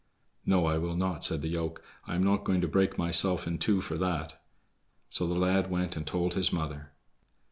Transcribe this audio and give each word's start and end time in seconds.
"No, 0.47 0.65
I 0.65 0.79
will 0.79 0.95
not," 0.95 1.23
said 1.23 1.43
the 1.43 1.47
yoke; 1.47 1.83
"I 2.07 2.15
am 2.15 2.23
not 2.23 2.43
going 2.43 2.59
to 2.61 2.67
break 2.67 2.97
myself 2.97 3.45
in 3.45 3.59
two 3.59 3.81
for 3.81 3.99
that." 3.99 4.41
So 5.09 5.27
the 5.27 5.35
lad 5.35 5.69
went 5.69 5.95
and 5.95 6.07
told 6.07 6.33
his 6.33 6.51
mother. 6.51 6.93